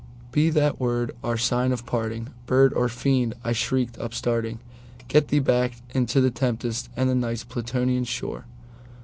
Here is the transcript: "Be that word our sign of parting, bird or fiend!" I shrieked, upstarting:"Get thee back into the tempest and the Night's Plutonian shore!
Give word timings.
"Be 0.31 0.49
that 0.49 0.79
word 0.79 1.15
our 1.23 1.37
sign 1.37 1.71
of 1.71 1.85
parting, 1.85 2.29
bird 2.47 2.73
or 2.73 2.89
fiend!" 2.89 3.35
I 3.43 3.51
shrieked, 3.51 3.97
upstarting:"Get 3.99 5.27
thee 5.27 5.37
back 5.37 5.73
into 5.93 6.19
the 6.19 6.31
tempest 6.31 6.89
and 6.97 7.07
the 7.07 7.13
Night's 7.13 7.43
Plutonian 7.43 8.05
shore! 8.05 8.45